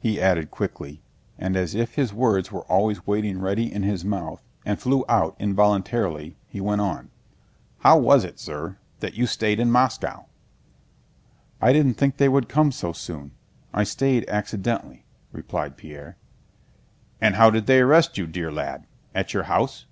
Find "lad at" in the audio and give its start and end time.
18.50-19.32